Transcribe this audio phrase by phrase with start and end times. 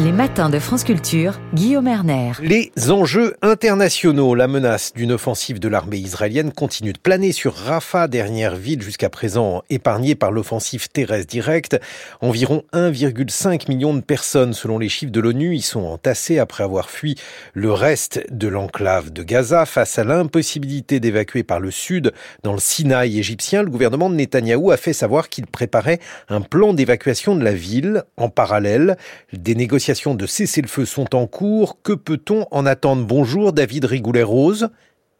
[0.00, 2.30] Les matins de France Culture, Guillaume Erner.
[2.40, 8.06] Les enjeux internationaux, la menace d'une offensive de l'armée israélienne continue de planer sur Rafah,
[8.06, 11.80] dernière ville jusqu'à présent épargnée par l'offensive terrestre directe.
[12.20, 16.90] Environ 1,5 million de personnes, selon les chiffres de l'ONU, y sont entassées après avoir
[16.90, 17.16] fui
[17.52, 22.12] le reste de l'enclave de Gaza face à l'impossibilité d'évacuer par le sud
[22.44, 23.64] dans le Sinaï égyptien.
[23.64, 28.04] Le gouvernement de Netanyahou a fait savoir qu'il préparait un plan d'évacuation de la ville.
[28.16, 28.96] En parallèle,
[29.32, 31.78] des négociations de cessez-le-feu sont en cours.
[31.82, 33.06] Que peut-on en attendre?
[33.06, 34.68] Bonjour David Rigoulet-Rose.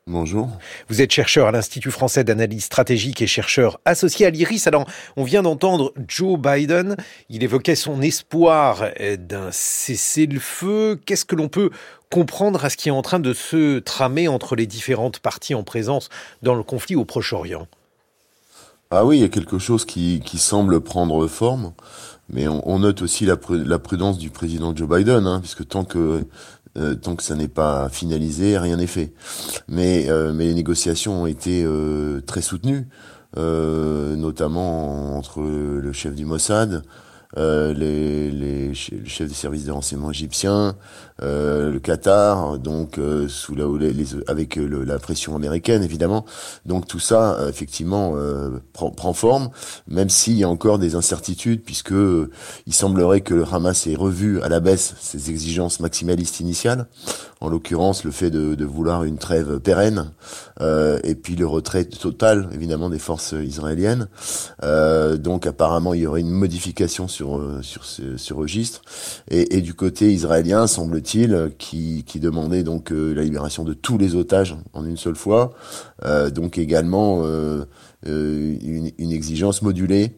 [0.07, 0.51] Bonjour.
[0.89, 4.67] Vous êtes chercheur à l'Institut français d'analyse stratégique et chercheur associé à l'IRIS.
[4.67, 4.85] Alors,
[5.17, 6.97] on vient d'entendre Joe Biden.
[7.31, 11.01] Il évoquait son espoir d'un cessez-le-feu.
[11.07, 11.71] Qu'est-ce que l'on peut
[12.11, 15.63] comprendre à ce qui est en train de se tramer entre les différentes parties en
[15.63, 16.11] présence
[16.43, 17.67] dans le conflit au Proche-Orient?
[18.91, 21.73] Ah oui, il y a quelque chose qui, qui semble prendre forme.
[22.31, 26.25] Mais on, note aussi la, prudence du président Joe Biden, hein, puisque tant que
[26.77, 29.13] euh, tant que ça n'est pas finalisé, rien n'est fait.
[29.69, 32.87] Mais, euh, les négociations ont été euh, très soutenues,
[33.37, 36.83] notamment entre le chef du Mossad,
[37.37, 40.77] euh, les, les, le chef des services de renseignement égyptien,
[41.21, 46.25] euh, le Qatar, donc euh, sous la, les, avec le, la pression américaine évidemment.
[46.65, 48.15] Donc tout ça euh, effectivement
[48.73, 49.51] prend, prend, forme,
[49.89, 51.95] même s'il y a encore des incertitudes, puisque
[52.67, 56.87] il semblerait que le Hamas ait revu à la baisse ses exigences maximalistes initiales,
[57.41, 60.13] en l'occurrence le fait de, de, vouloir une trêve pérenne,
[60.61, 64.09] et puis le retrait total évidemment des forces israéliennes.
[65.19, 68.83] donc apparemment il y aurait une modification euh, sur ce, registre.
[69.31, 74.15] Et, du côté israélien, semble-t-il, qui, qui demandait donc euh, la libération de tous les
[74.15, 75.53] otages en une seule fois,
[76.05, 77.25] euh, donc également
[78.07, 80.13] une, une, exigence modulée.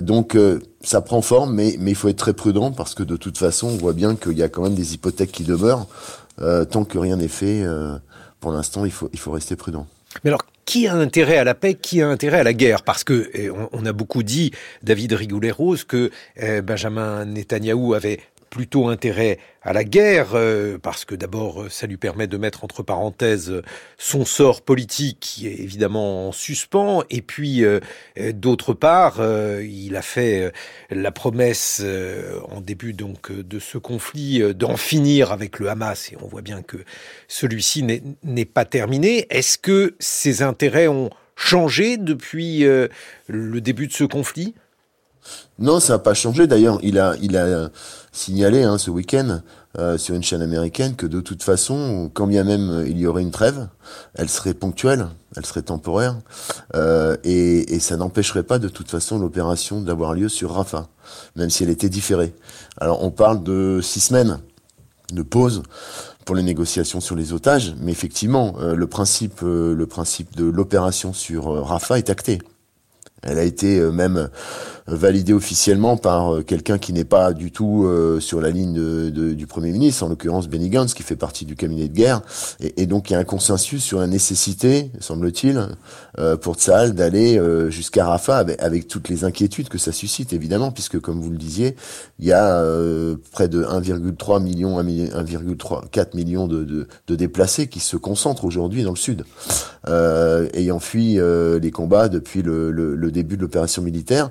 [0.00, 0.36] donc
[0.80, 3.68] ça prend forme, mais, mais il faut être très prudent parce que de toute façon,
[3.68, 5.86] on voit bien qu'il y a quand même des hypothèques qui demeurent.
[6.70, 7.64] tant que rien n'est fait,
[8.40, 9.86] pour l'instant, il faut, il faut rester prudent.
[10.24, 12.82] Mais alors, qui a intérêt à la paix, qui a intérêt à la guerre?
[12.82, 13.30] Parce que
[13.72, 14.50] on, a beaucoup dit,
[14.82, 21.14] David Rigoulet-Rose, que eh, Benjamin Netanyahou avait plutôt intérêt à la guerre, euh, parce que
[21.14, 23.62] d'abord, euh, ça lui permet de mettre entre parenthèses euh,
[23.98, 27.64] son sort politique qui est évidemment en suspens, et puis
[28.34, 29.20] d'autre part,
[29.60, 30.52] il a fait
[30.90, 31.82] la promesse
[32.50, 36.62] en début donc de ce conflit d'en finir avec le Hamas, et on voit bien
[36.62, 36.78] que
[37.28, 37.82] celui-ci
[38.22, 39.26] n'est pas terminé.
[39.30, 42.64] Est-ce que ses intérêts ont changé depuis
[43.26, 44.54] le début de ce conflit?
[45.58, 46.46] Non, ça n'a pas changé.
[46.46, 47.70] D'ailleurs, il a, il a
[48.12, 49.40] signalé hein, ce week-end
[49.78, 53.20] euh, sur une chaîne américaine que de toute façon, quand bien même il y aurait
[53.20, 53.68] une trêve,
[54.14, 55.06] elle serait ponctuelle,
[55.36, 56.16] elle serait temporaire,
[56.74, 60.88] euh, et, et, ça n'empêcherait pas de toute façon l'opération d'avoir lieu sur Rafah,
[61.36, 62.34] même si elle était différée.
[62.78, 64.40] Alors, on parle de six semaines
[65.12, 65.62] de pause
[66.24, 71.12] pour les négociations sur les otages, mais effectivement, euh, le principe, le principe de l'opération
[71.12, 72.40] sur Rafah est acté.
[73.22, 74.30] Elle a été même
[74.86, 79.32] validé officiellement par euh, quelqu'un qui n'est pas du tout euh, sur la ligne de,
[79.32, 82.22] du Premier ministre, en l'occurrence Benny Gantz, qui fait partie du cabinet de guerre.
[82.60, 85.68] Et, et donc il y a un consensus sur la nécessité, semble-t-il,
[86.18, 91.00] euh, pour Tsahal d'aller jusqu'à Rafah, avec, toutes les inquiétudes que ça suscite, évidemment, puisque
[91.00, 91.76] comme vous le disiez,
[92.18, 92.62] il y a
[93.32, 98.90] près de 1,3 million, 1,4 millions de, de, de, déplacés qui se concentrent aujourd'hui dans
[98.90, 99.24] le sud,
[100.54, 104.30] ayant fui les combats depuis le, le, le début de l'opération militaire.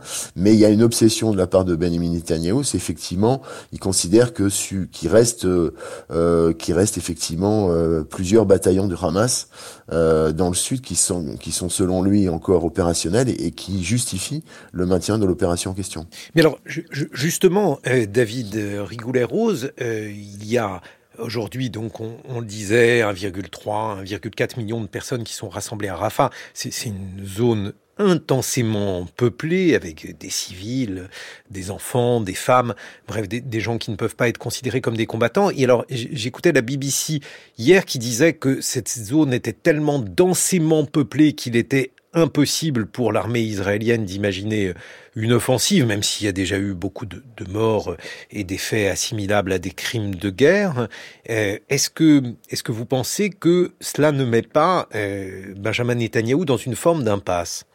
[0.54, 3.42] Il y a une obsession de la part de Benjamin Netanyahu, c'est effectivement,
[3.72, 4.46] il considère que
[4.86, 9.50] qu'il reste, euh, reste effectivement euh, plusieurs bataillons du Hamas
[9.92, 14.44] euh, dans le sud qui sont, qui sont selon lui encore opérationnels et, qui justifient
[14.72, 16.08] le maintien de l'opération en question.
[16.34, 20.82] Mais alors, justement, euh, David Rigoulet-Rose, euh, il y a
[21.18, 25.96] Aujourd'hui, donc, on, on, le disait, 1,3, 1,4 million de personnes qui sont rassemblées à
[25.96, 26.30] Rafah.
[26.54, 31.10] C'est une zone intensément peuplé avec des civils,
[31.50, 32.76] des enfants, des femmes,
[33.08, 35.50] bref, des, gens qui ne peuvent pas être considérés comme des combattants.
[35.52, 37.22] Et alors, j'écoutais la BBC
[37.58, 43.42] hier qui disait que cette zone était tellement densément peuplée qu'il était impossible pour l'armée
[43.42, 44.74] israélienne d'imaginer
[45.16, 47.96] une offensive, même s'il y a déjà eu beaucoup de, morts
[48.32, 50.88] et des faits assimilables à des crimes de guerre.
[51.30, 56.46] Euh, est-ce que, est-ce que vous pensez que cela ne met pas euh, Benjamin Netanyahou
[56.46, 57.66] dans une forme d'impasse?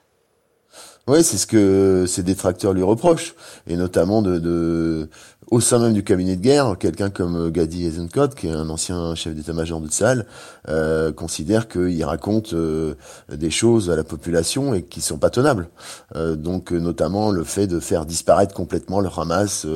[1.11, 3.35] Oui, c'est ce que ses détracteurs lui reprochent,
[3.67, 5.09] et notamment de, de
[5.51, 8.69] au sein même du cabinet de guerre, quelqu'un comme euh, Gadi Eisenkot, qui est un
[8.69, 10.27] ancien chef d'état-major de Tsahal,
[10.69, 12.95] euh, considère qu'il raconte euh,
[13.33, 15.69] des choses à la population et qui sont pas tenables.
[16.15, 19.67] Euh, donc notamment le fait de faire disparaître complètement le Hamas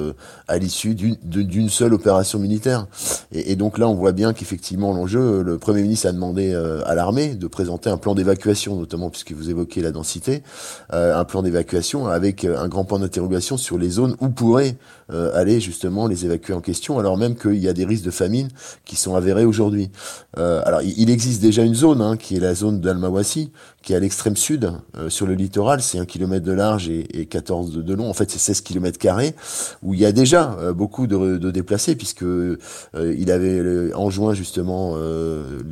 [0.46, 2.86] à l'issue d'une seule opération militaire.
[3.32, 6.94] Et, et, donc là, on voit bien qu'effectivement l'enjeu, le Premier ministre a demandé à
[6.94, 10.42] l'armée de présenter un plan d'évacuation, notamment puisque vous évoquez la densité,
[10.90, 14.76] un plan d'évacuation avec un grand point d'interrogation sur les zones où pourraient
[15.08, 18.48] aller justement les évacuer en question, alors même qu'il y a des risques de famine
[18.84, 19.90] qui sont avérés aujourd'hui.
[20.38, 23.50] Euh, alors il existe déjà une zone hein, qui est la zone d'Almawasi,
[23.84, 27.20] qui est à l'extrême sud, euh, sur le littoral, c'est un kilomètre de large et,
[27.20, 29.34] et 14 de, long, en fait c'est 16 kilomètres carrés,
[29.82, 32.56] où il y a déjà euh, beaucoup de, de, déplacés, puisque euh,
[32.94, 34.96] il avait enjoint justement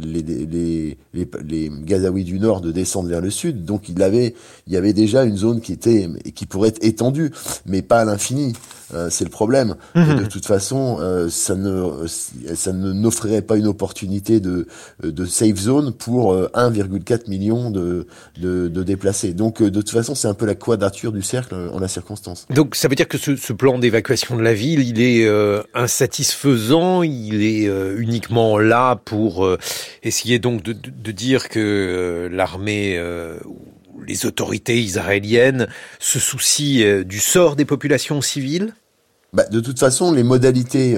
[0.05, 4.35] les, les, les, les, Gazaouis du Nord de descendre vers le sud, donc il avait,
[4.67, 7.31] il y avait déjà une zone qui était, qui pourrait être étendue,
[7.67, 8.53] mais pas à l'infini.
[9.09, 9.77] c'est le problème.
[9.95, 10.17] Mhm.
[10.21, 10.99] de toute façon,
[11.29, 14.67] ça ne, ça ne n'offrirait pas une opportunité de,
[15.03, 18.07] de safe zone pour 1,4 million de
[18.39, 19.33] de, déplacer.
[19.33, 21.89] Donc euh, de toute façon, c'est un peu la quadrature du cercle euh, en la
[21.89, 22.47] circonstance.
[22.51, 27.03] Donc ça veut dire que ce, plan d'évacuation de la ville, il est euh, insatisfaisant,
[27.03, 29.47] il est uniquement là pour
[30.03, 33.01] essayer donc de, de dire que l'armée
[34.07, 35.69] les autorités israéliennes
[36.01, 38.75] se soucient du sort des populations civiles?
[39.35, 40.95] Bah, de toute façon, les modalités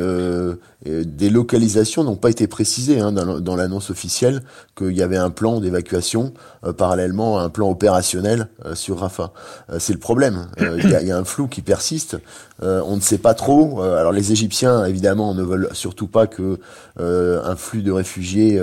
[0.87, 4.43] euh, des localisations n'ont pas été précisées hein, dans, l'annonce officielle
[4.77, 6.35] qu'il y avait un plan d'évacuation
[6.65, 9.33] euh, parallèlement à un plan opérationnel euh, sur Rafah.
[9.79, 10.49] c'est le problème.
[10.59, 12.17] Il y, a, un flou qui persiste.
[12.61, 13.83] on ne sait pas trop.
[13.83, 16.59] alors les Égyptiens, évidemment, ne veulent surtout pas que
[16.99, 18.61] un flux de réfugiés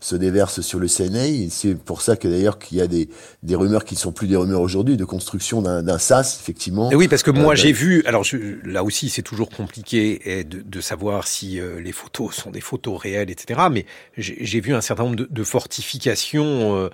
[0.00, 1.48] se déverse sur le Sinaï.
[1.50, 3.08] C'est pour ça que d'ailleurs qu'il y a des,
[3.42, 6.90] des rumeurs qui ne sont plus des rumeurs aujourd'hui de construction d'un sas, effectivement.
[6.90, 8.02] Et oui, parce que moi j'ai vu.
[8.06, 8.24] Alors
[8.64, 13.30] là aussi c'est toujours compliqué de, savoir si euh, les photos sont des photos réelles,
[13.30, 13.60] etc.
[13.70, 13.86] Mais
[14.16, 16.90] j'ai vu un certain nombre de, fortifications euh,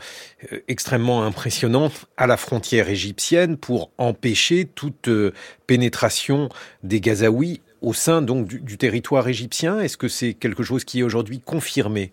[0.52, 5.08] euh, extrêmement impressionnantes à la frontière égyptienne pour empêcher toute
[5.66, 6.48] pénétration
[6.82, 9.80] des Gazaouis au sein donc du territoire égyptien.
[9.80, 12.12] Est-ce que c'est quelque chose qui est aujourd'hui confirmé?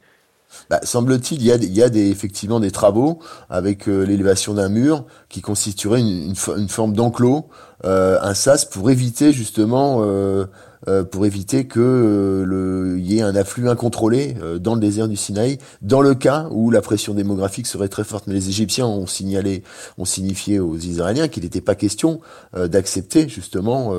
[0.69, 3.19] Bah, semble-t-il, il y a, effectivement des travaux
[3.51, 7.49] avec l'élévation d'un mur qui constituerait une, forme d'enclos,
[7.83, 10.45] un sas pour éviter justement euh,
[10.87, 15.09] euh, pour éviter que euh, le y ait un afflux incontrôlé euh, dans le désert
[15.09, 18.27] du Sinaï, dans le cas où la pression démographique serait très forte.
[18.27, 19.63] Mais les Égyptiens ont signalé,
[19.97, 22.21] ont signifié aux Israéliens qu'il n'était pas question
[22.55, 23.93] d'accepter justement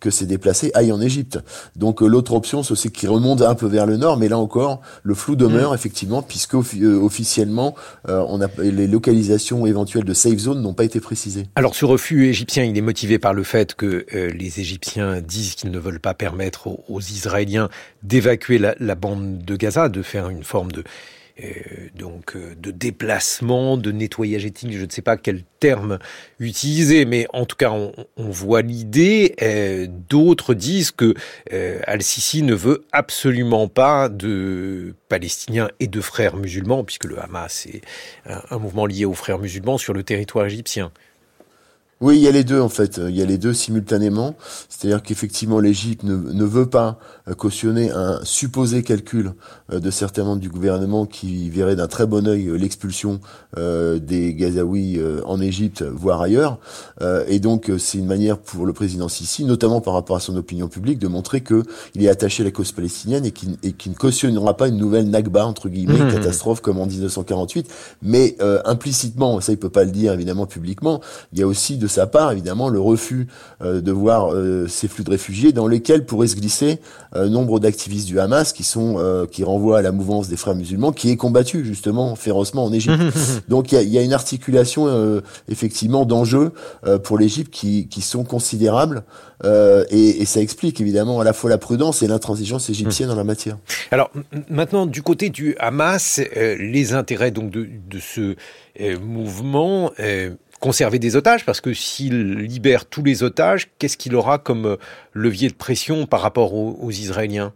[0.00, 1.38] que ces déplacés aillent en Égypte.
[1.76, 5.14] Donc l'autre option, c'est qu'ils remontent un peu vers le nord, mais là encore, le
[5.14, 5.74] flou demeure mm.
[5.74, 7.74] effectivement, puisque officiellement,
[8.08, 11.48] on a, les localisations éventuelles de safe zone n'ont pas été précisées.
[11.56, 15.70] Alors ce refus égyptien, il est motivé par le fait que les Égyptiens disent qu'ils
[15.70, 17.68] ne veulent pas permettre aux, Israéliens
[18.02, 20.84] d'évacuer la, bande de Gaza, de faire une forme de
[21.42, 25.98] euh, donc euh, de déplacement, de nettoyage ethnique, je ne sais pas quel terme
[26.38, 29.34] utiliser, mais en tout cas on, voit l'idée.
[29.42, 31.14] Euh, d'autres disent que
[31.86, 37.82] Al-Sisi ne veut absolument pas de Palestiniens et de frères musulmans, puisque le Hamas est
[38.26, 40.92] un mouvement lié aux frères musulmans sur le territoire égyptien.
[42.02, 42.98] Oui, il y a les deux en fait.
[43.08, 44.34] Il y a les deux simultanément.
[44.70, 46.98] C'est-à-dire qu'effectivement, l'Égypte ne, ne, veut pas
[47.28, 49.34] euh, cautionner un supposé calcul
[49.70, 53.20] euh, de certains membres du gouvernement qui verrait d'un très bon œil euh, l'expulsion
[53.56, 56.58] des Gazaouis en Égypte, voire ailleurs.
[57.26, 60.68] Et donc, c'est une manière pour le président Sisi, notamment par rapport à son opinion
[60.68, 61.64] publique, de montrer que
[61.96, 65.44] il est attaché à la cause palestinienne et qu'il ne cautionnera pas une nouvelle Nakba
[65.44, 66.12] entre guillemets, mmh.
[66.12, 67.68] catastrophe comme en 1948.
[68.02, 71.00] Mais implicitement, ça il peut pas le dire évidemment publiquement,
[71.32, 73.26] il y a aussi de sa part, évidemment, le refus
[73.62, 76.78] euh, de voir euh, ces flux de réfugiés dans lesquels pourraient se glisser
[77.14, 78.80] euh, nombre d'activistes du Hamas qui sont
[79.30, 83.00] qui renvoient à la mouvance des frères musulmans, qui est combattue justement férocement en Égypte.
[83.48, 86.52] Donc il y a, une articulation effectivement d'enjeux
[87.02, 89.02] pour l'Égypte qui, qui sont considérables
[89.44, 93.24] et, et, ça explique évidemment à la fois la prudence et l'intransigeance égyptienne dans la
[93.24, 93.56] matière.
[93.90, 94.10] Alors
[94.48, 98.36] maintenant du côté du Hamas, les intérêts donc de, de ce
[99.00, 99.90] mouvement
[100.60, 104.76] conserver des otages, parce que s'il libère tous les otages, qu'est-ce qu'il aura comme euh,
[105.14, 107.52] levier de pression par rapport aux, Israéliens?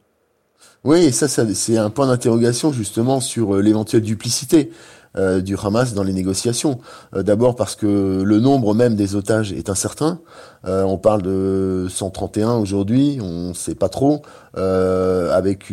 [0.82, 4.70] Oui, ça, ça c'est un point d'interrogation justement sur euh, l'éventuelle duplicité.
[5.16, 6.80] Euh, du Hamas dans les négociations.
[7.14, 10.20] D'abord parce que le nombre même des otages est incertain.
[10.64, 14.22] on parle de 131 aujourd'hui, on ne sait pas trop,
[14.54, 15.72] avec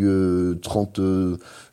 [0.61, 0.99] 30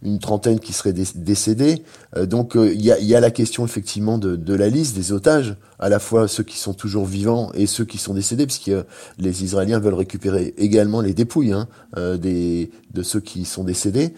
[0.01, 1.83] une trentaine qui seraient décédés.
[2.23, 5.57] donc il y a, y, a, la question effectivement de, de, la liste des otages,
[5.81, 8.71] à la fois ceux qui sont toujours vivants et ceux qui sont décédés, puisque
[9.19, 11.67] les Israéliens veulent récupérer également les dépouilles hein,
[12.17, 14.15] des, de ceux qui sont décédés.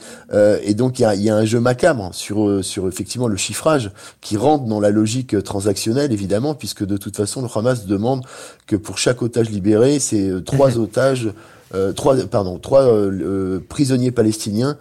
[0.62, 3.90] et donc il y a, y a, un jeu macabre sur, sur effectivement le chiffrage
[4.20, 8.24] qui rentre dans la logique transactionnelle évidemment, puisque de toute façon le Hamas demande
[8.66, 11.32] que pour chaque otage libéré, c'est trois otages
[11.74, 14.76] euh, trois, pardon, trois euh, euh, prisonniers palestiniens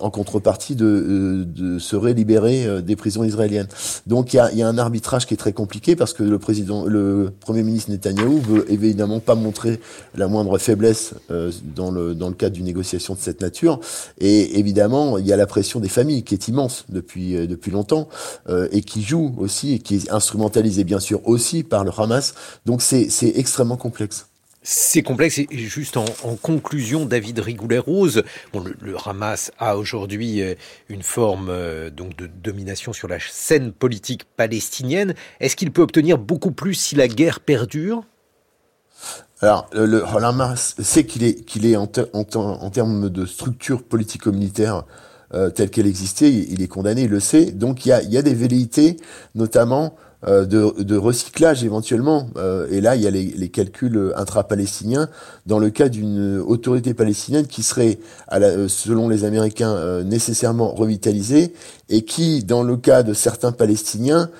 [0.00, 3.66] en contrepartie de, de seraient libérés des prisons israéliennes.
[4.06, 6.38] Donc il y a, y a, un arbitrage qui est très compliqué parce que le
[6.38, 9.80] président, le premier ministre Netanyahou veut évidemment pas montrer
[10.14, 11.14] la moindre faiblesse
[11.74, 13.80] dans le dans le cadre d'une négociation de cette nature.
[14.18, 18.08] Et évidemment, il y a la pression des familles qui est immense depuis depuis longtemps
[18.48, 22.34] et qui joue aussi et qui est instrumentalisée bien sûr aussi par le Hamas.
[22.66, 24.26] Donc c'est extrêmement complexe.
[24.64, 26.04] C'est complexe et juste en,
[26.40, 30.54] conclusion, David Rigoulet-Rose, bon, le, Hamas a aujourd'hui euh,
[30.88, 35.14] une forme euh, donc de domination sur la scène politique palestinienne.
[35.40, 38.04] Est-ce qu'il peut obtenir beaucoup plus si la guerre perdure?
[39.40, 44.84] Alors, le, Hamas sait qu'il est, qu'il est en, en, termes de structure politico-militaire
[45.34, 47.46] euh, telle qu'elle existait, il, est condamné, il le sait.
[47.46, 48.96] Donc, il y a, il y a des velléités,
[49.34, 52.28] notamment de, de, recyclage éventuellement.
[52.36, 55.08] Euh, et là, il y a les, les calculs intra-palestiniens
[55.46, 57.98] dans le cas d'une autorité palestinienne qui serait,
[58.28, 61.52] à la, selon les Américains, euh, nécessairement revitalisée
[61.88, 64.30] et qui, dans le cas de certains Palestiniens,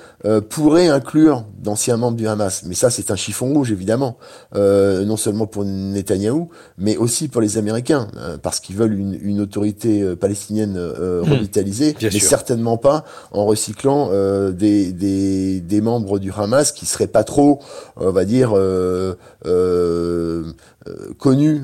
[0.49, 2.63] pourrait inclure d'anciens membres du Hamas.
[2.65, 4.17] Mais ça, c'est un chiffon rouge, évidemment,
[4.55, 6.49] non seulement pour Netanyahou,
[6.79, 8.07] mais aussi pour les Américains,
[8.41, 11.29] parce qu'ils veulent une, une autorité palestinienne mmh.
[11.29, 14.09] revitalisée, mais certainement pas en recyclant
[14.51, 17.59] des, des des membres du Hamas qui seraient pas trop,
[17.97, 19.15] on va dire, euh,
[19.45, 20.43] euh,
[20.87, 21.61] euh connus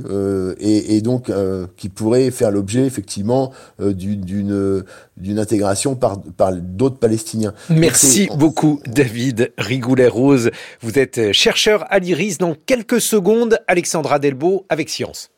[0.60, 1.32] et, et, donc
[1.76, 4.84] qui pourraient faire l'objet effectivement d'une
[5.18, 7.54] d'une intégration par par d'autres Palestiniens.
[7.70, 10.52] Merci beaucoup David Rigoulet-Rose.
[10.82, 12.38] Vous êtes chercheur à l'IRIS.
[12.38, 15.30] Dans quelques secondes, Alexandra Delbo avec Science.